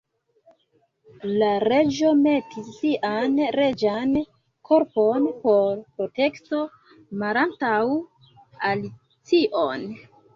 La 1.41 1.47
Reĝo 1.63 2.13
metis 2.21 2.69
sian 2.77 3.35
reĝan 3.55 4.15
korpon 4.69 5.27
por 5.43 5.75
protekto 5.99 6.63
malantaŭ 7.25 7.77
Alicion. 8.71 9.85